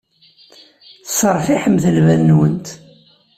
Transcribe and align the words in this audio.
Sseṛtiḥemt 1.07 1.85
lbal-nwent. 1.95 2.67